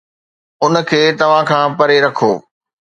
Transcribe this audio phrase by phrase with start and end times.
[0.63, 2.31] ان کي توهان کان پري رکو